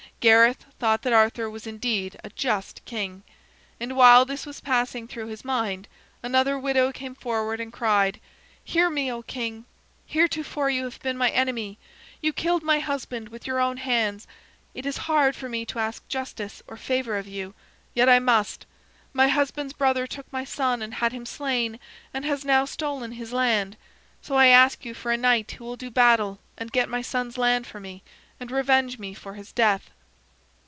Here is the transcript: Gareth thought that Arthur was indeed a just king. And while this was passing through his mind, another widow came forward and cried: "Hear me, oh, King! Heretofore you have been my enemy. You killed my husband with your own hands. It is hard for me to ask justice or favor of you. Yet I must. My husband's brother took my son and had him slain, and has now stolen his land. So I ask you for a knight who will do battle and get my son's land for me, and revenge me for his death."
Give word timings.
Gareth 0.19 0.65
thought 0.77 1.01
that 1.01 1.13
Arthur 1.13 1.49
was 1.49 1.65
indeed 1.65 2.15
a 2.23 2.29
just 2.29 2.85
king. 2.85 3.23
And 3.79 3.97
while 3.97 4.23
this 4.23 4.45
was 4.45 4.59
passing 4.61 5.07
through 5.07 5.25
his 5.25 5.43
mind, 5.43 5.87
another 6.21 6.59
widow 6.59 6.91
came 6.91 7.15
forward 7.15 7.59
and 7.59 7.73
cried: 7.73 8.19
"Hear 8.63 8.87
me, 8.91 9.11
oh, 9.11 9.23
King! 9.23 9.65
Heretofore 10.05 10.69
you 10.69 10.83
have 10.83 10.99
been 11.01 11.17
my 11.17 11.31
enemy. 11.31 11.79
You 12.21 12.33
killed 12.33 12.61
my 12.61 12.77
husband 12.77 13.29
with 13.29 13.47
your 13.47 13.59
own 13.59 13.77
hands. 13.77 14.27
It 14.75 14.85
is 14.85 14.97
hard 15.09 15.35
for 15.35 15.49
me 15.49 15.65
to 15.65 15.79
ask 15.79 16.07
justice 16.07 16.61
or 16.67 16.77
favor 16.77 17.17
of 17.17 17.27
you. 17.27 17.55
Yet 17.95 18.07
I 18.07 18.19
must. 18.19 18.67
My 19.13 19.27
husband's 19.27 19.73
brother 19.73 20.05
took 20.05 20.31
my 20.31 20.43
son 20.43 20.83
and 20.83 20.93
had 20.93 21.13
him 21.13 21.25
slain, 21.25 21.79
and 22.13 22.25
has 22.25 22.45
now 22.45 22.65
stolen 22.65 23.13
his 23.13 23.33
land. 23.33 23.75
So 24.21 24.35
I 24.35 24.47
ask 24.49 24.85
you 24.85 24.93
for 24.93 25.11
a 25.11 25.17
knight 25.17 25.53
who 25.53 25.63
will 25.63 25.75
do 25.77 25.89
battle 25.89 26.37
and 26.59 26.71
get 26.71 26.89
my 26.89 27.01
son's 27.01 27.39
land 27.39 27.65
for 27.65 27.79
me, 27.79 28.03
and 28.39 28.51
revenge 28.51 28.99
me 28.99 29.15
for 29.15 29.33
his 29.33 29.51
death." 29.51 29.89